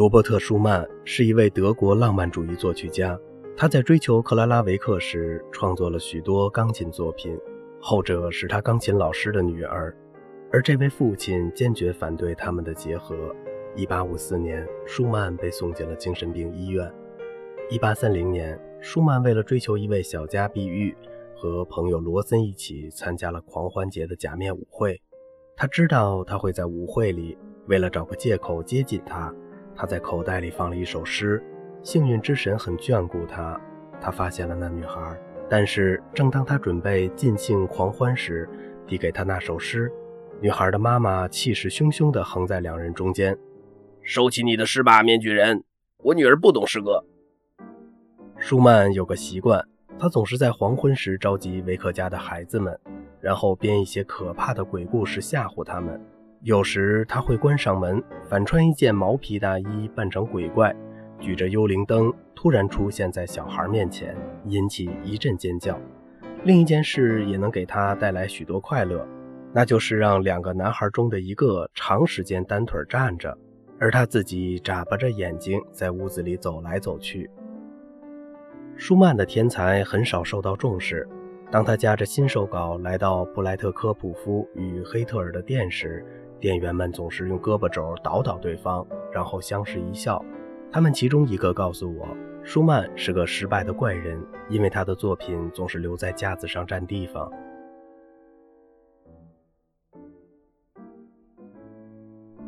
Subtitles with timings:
[0.00, 3.20] 罗伯特·舒曼是一位德国浪漫主义作曲家。
[3.54, 7.38] 他在追求克拉拉·维克时，创作了许多钢琴作品，
[7.82, 9.94] 后者是他钢琴老师的女儿，
[10.50, 13.14] 而这位父亲坚决反对他们的结合。
[13.76, 16.90] 1854年，舒曼被送进了精神病医院。
[17.70, 20.96] 1830年，舒曼为了追求一位小家碧玉，
[21.36, 24.98] 和朋友罗森一起参加了狂欢节的假面舞会。
[25.54, 29.30] 他知道他会在舞会里，为了找个借口接近她。
[29.80, 31.42] 他在口袋里放了一首诗，
[31.82, 33.58] 幸运之神很眷顾他，
[33.98, 35.18] 他发现了那女孩。
[35.48, 38.46] 但是，正当他准备尽兴狂欢时，
[38.86, 39.90] 递给他那首诗，
[40.38, 43.34] 女孩的妈妈气势汹汹地横在两人中间
[44.04, 45.64] ：“收起你的诗吧，面具人！
[46.02, 47.02] 我女儿不懂诗歌。”
[48.36, 49.66] 舒曼有个习惯，
[49.98, 52.78] 他总是在黄昏时召集维克家的孩子们，
[53.18, 55.98] 然后编一些可怕的鬼故事吓唬他们。
[56.42, 60.74] 有时他会关上门，反穿一件毛皮大衣，扮成鬼怪，
[61.18, 64.16] 举着幽灵灯，突然出现在小孩面前，
[64.46, 65.78] 引起一阵尖叫。
[66.44, 69.06] 另一件事也能给他带来许多快乐，
[69.52, 73.36] 那就是让两个男孩中的一个长时间单腿站着，
[73.78, 77.30] 而他自己眨巴着眼睛在屋子里走来走去。
[78.76, 81.06] 舒曼的天才很少受到重视。
[81.50, 86.06] 当他夹着新手稿来到布莱特科普夫与黑特尔的店时，
[86.40, 90.24] 店员们总是用胳膊肘捣捣对方，然后相视一笑。
[90.72, 92.08] 他们其中一个告诉我，
[92.42, 97.30] 舒曼是个失败的怪人，因为他的作品总是留在架子上占地方。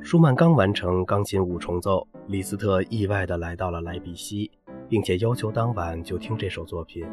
[0.00, 4.50] 舒曼刚完成钢琴五重奏，李斯特意外地来到了莱比锡，
[4.88, 7.06] 并且要求当晚就听这首作品。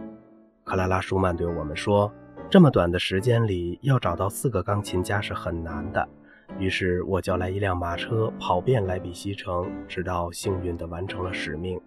[0.64, 2.12] 克拉拉·舒曼对我们说
[2.50, 6.08] ：“这么短的时间里，要找到四个钢琴家是很难的。”
[6.58, 11.80] 于是我叫来一辆马车，跑遍莱比锡城，直到幸运地完成了使命。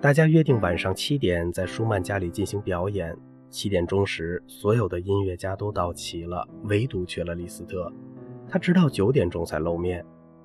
[0.00, 3.16] 大家约定晚上七点在舒曼家里进行表演。
[3.50, 7.92] 七点钟时，所有的音乐家都到齐了，唯独缺了李斯特。
[8.48, 10.04] 他直到九点钟才露面。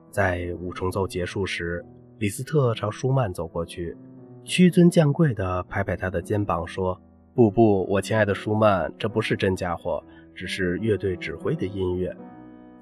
[0.09, 1.85] 在五重奏结束时，
[2.17, 3.95] 李斯特朝舒曼走过去，
[4.43, 6.99] 屈尊降贵地拍拍他的肩膀，说
[7.35, 12.15] ：“不不，我亲爱的舒曼，这不是真家伙，只是乐队指挥的音乐。”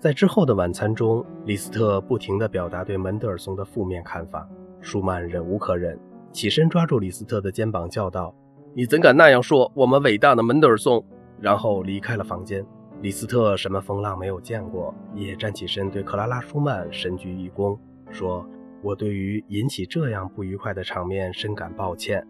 [0.03, 4.45] 在之后的晚餐中，李斯特不停地表达对门德尔松的负面看法。
[4.81, 5.97] 舒曼忍无可忍，
[6.33, 8.35] 起身抓住李斯特的肩膀，叫道
[8.75, 11.01] ：“你怎敢那样说我们伟大的门德尔松？”
[11.39, 12.65] 然后离开了房间。
[12.99, 17.79] 李斯特什么风浪没有见过，也站起身对克拉拉·舒曼深鞠一躬，
[18.11, 18.45] 说
[18.83, 22.21] ：“我对于引起这样不愉快的场面深感抱歉。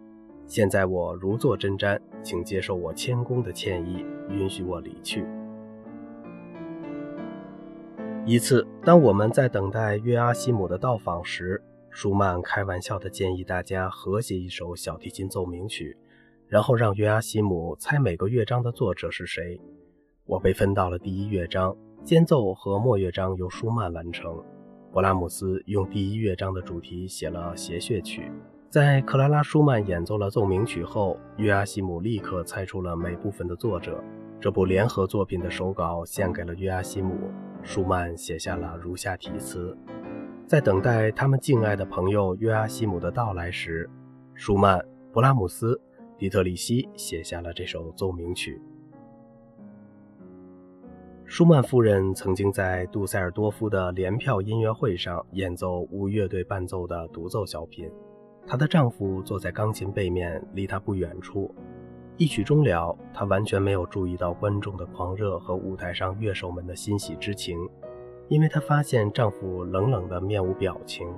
[0.46, 5.26] 现在我如坐针毡，请接受我谦恭的歉意，允许我离去。”
[8.26, 15.94] 一次，当我们在等待约阿希姆的到访时，舒曼开玩笑地建议大家合写一首小提琴奏鸣曲，
[16.48, 19.60] 然后让约阿希姆猜每个乐章的作者是谁。
[20.24, 24.42] 我被分到了第一乐章，间奏和末乐章由舒曼完成。
[24.90, 28.32] 勃拉姆斯用第一乐章的主题写了谐谑曲。
[28.70, 34.02] 在克拉拉·舒曼演奏了奏鸣曲后，约阿希姆立刻猜出了每部分的作者。
[34.40, 37.30] 这部联合作品的手稿献给了约阿希姆。
[37.66, 39.74] 舒曼写下了如下题词：
[40.46, 43.88] 在等待他们敬爱的朋友约阿希姆的到来时，
[44.34, 44.78] 舒曼、
[45.10, 45.80] 勃拉姆斯、
[46.18, 48.60] 迪特里希写下了这首奏鸣曲。
[51.24, 57.90] 舒曼夫人曾经在杜塞尔多夫的联票音乐会上演奏无乐队伴奏的独奏小品，
[58.46, 61.52] 她的丈夫坐在钢琴背面，离她不远处。
[62.16, 67.58] 一曲终了，她完全没有注意到观众的狂热和舞台上乐手们的欣喜之情，
[68.28, 71.08] 因为她发现丈夫冷冷的面无表情。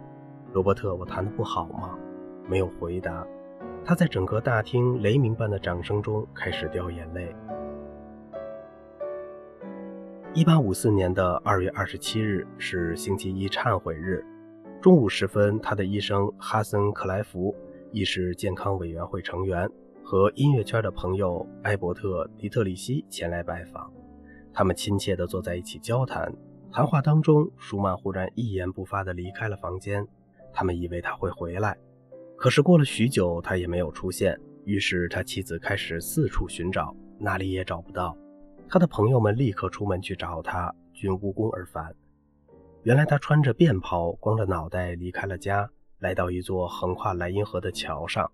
[0.52, 1.98] 罗伯特，我弹得不好吗？
[2.48, 3.26] 没有回答。
[3.84, 7.32] 他在整个大厅雷鸣般的掌声中开始掉眼泪。
[10.32, 14.24] 一八五四年的二月二十七日是星期一忏悔日，
[14.80, 17.54] 中午时分，他的医生哈森·克莱夫，
[17.92, 19.70] 亦是健康委员会成员。
[20.08, 23.92] 和音乐圈的朋友埃伯特·迪特里希前来拜访，
[24.52, 26.32] 他们亲切地坐在一起交谈。
[26.70, 30.06] 谈话当中，舒曼忽然一言不发地离开了房间。
[30.52, 31.76] 他们以为他会回来，
[32.36, 34.38] 可是过了许久，他也没有出现。
[34.64, 38.16] 于是他妻子开始四处寻找，哪里也找不到。
[38.68, 41.92] 他的朋友们立刻出门去找他，均无功而返。
[42.84, 48.30] 原来他穿着便袍，光着脑袋离开了家，来到一座横跨莱茵河的桥上。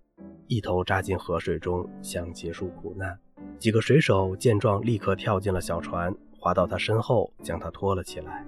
[0.47, 3.17] 一头扎进河水中，想结束苦难。
[3.57, 8.45] 几个水手见状，立刻跳进了小船，划到他身后，将他拖了起来。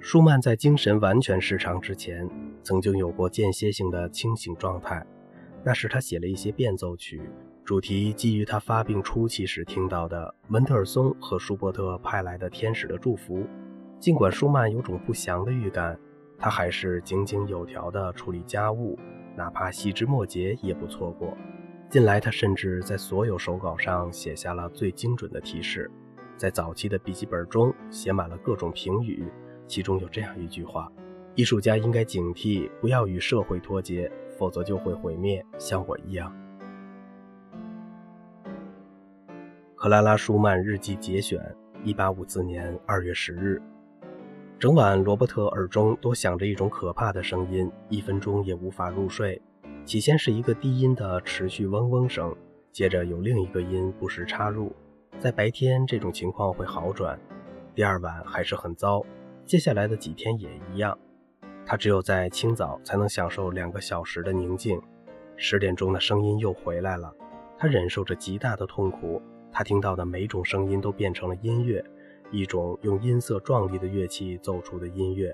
[0.00, 2.28] 舒曼在精神完全失常之前，
[2.62, 5.06] 曾经有过间歇性的清醒状态，
[5.62, 7.22] 那时他写了一些变奏曲，
[7.64, 13.46] 主题基于他发病初期时听到的门德尔松和舒伯特派来的天使的祝福。
[14.00, 15.98] 尽管舒曼有种不祥的预感，
[16.44, 18.98] 他还是井井有条地处理家务，
[19.34, 21.34] 哪怕细枝末节也不错过。
[21.88, 25.90] 近来，他甚至在所有手稿上写下了最精准的提示，
[26.36, 29.26] 在早期的笔记本中写满了各种评语。
[29.66, 30.92] 其中有这样一句话
[31.34, 36.30] ：“艺术家应该警惕，不要与社会脱节，否则就会毁灭，像我一样。”
[39.76, 41.40] 克拉拉·舒曼日记节选，
[41.82, 43.62] 一八五四年二月十日。
[44.58, 49.40] 整晚，罗伯特耳中都响着一种可怕的声音，一分钟也无法入睡。
[49.84, 52.34] 起先是一个低音的持续嗡嗡声，
[52.72, 54.74] 接着有另一个音不时插入。
[55.18, 57.18] 在白天，这种情况会好转；
[57.74, 59.04] 第二晚还是很糟。
[59.44, 60.96] 接下来的几天也一样，
[61.66, 64.80] 他只有在清早才能享受两个小时的宁静。
[65.36, 67.12] 十点钟的声音又回来了，
[67.58, 69.20] 他忍受着极大的痛苦。
[69.52, 71.84] 他听到的每种声音都变成了音乐，
[72.34, 75.32] 一种用音色壮丽的乐器奏出的音乐。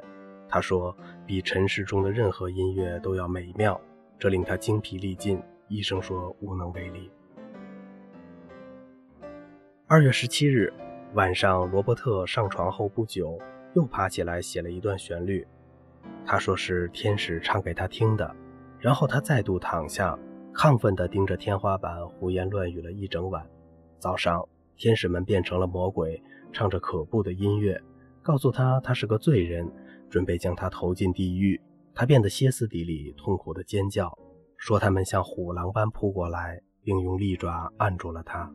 [0.49, 0.95] 他说，
[1.27, 3.81] 比尘世中的任何音乐都要美妙，
[4.19, 5.43] 这令他精疲力尽。
[5.69, 7.11] 医生说无能为力。
[9.87, 10.73] 二月十七日
[11.15, 13.39] 晚上，罗伯特上床后不久。
[13.75, 15.47] 又爬起来写了一段旋律，
[16.27, 18.35] 他说是天使唱给他听的。
[18.81, 20.19] 然后他再度躺下，
[20.53, 23.47] 亢奋地盯着天花板，胡言乱语了一整晚。
[24.01, 24.45] 早上，
[24.81, 26.23] 天使们变成了魔鬼，
[26.55, 27.79] 唱着可怖的音乐，
[28.23, 29.71] 告诉他他是个罪人，
[30.09, 31.61] 准备将他投进地狱。
[31.93, 34.11] 他变得歇斯底里，痛苦地尖叫，
[34.57, 38.51] 说他们像虎狼般扑过来，并用利爪按住了他。